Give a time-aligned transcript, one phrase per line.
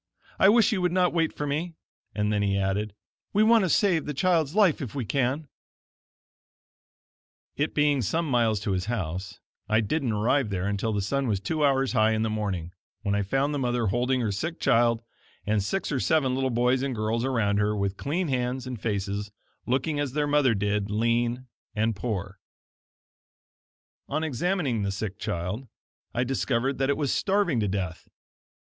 [0.39, 1.75] I wish you would not wait for me";
[2.15, 2.95] and then he added:
[3.33, 5.47] "We want to save the child's life if we can."
[7.55, 11.39] It being some miles to his house, I didn't arrive there until the sun was
[11.39, 15.03] two hours high in the morning, when I found the mother holding her sick child,
[15.45, 19.29] and six or seven little boys and girls around her, with clean hands and faces,
[19.67, 21.45] looking as their mother did, lean
[21.75, 22.39] and poor.
[24.09, 25.67] On examining the sick child,
[26.11, 28.09] I discovered that it was starving to death!